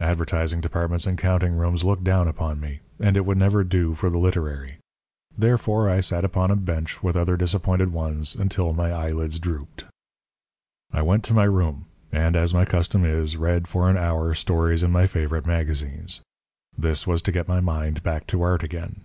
[0.00, 2.80] Advertising departments and counting rooms look down upon me.
[2.98, 4.78] And it would never do for the literary.
[5.36, 9.84] Therefore I sat upon a bench with other disappointed ones until my eyelids drooped.
[10.94, 14.82] I went to my room, and, as my custom is, read for an hour stories
[14.82, 16.22] in my favourite magazines.
[16.78, 19.02] This was to get my mind back to art again.